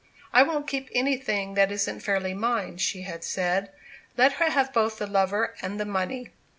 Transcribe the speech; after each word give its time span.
"I 0.33 0.41
won't 0.41 0.65
keep 0.65 0.89
anything 0.95 1.53
that 1.53 1.71
isn't 1.71 1.99
fairly 1.99 2.33
mine," 2.33 2.77
she 2.77 3.03
had 3.03 3.23
said; 3.23 3.69
"let 4.17 4.33
her 4.41 4.49
have 4.49 4.73
both 4.73 4.97
the 4.97 5.05
lover 5.05 5.53
and 5.61 5.79
the 5.79 5.85
money." 5.85 6.29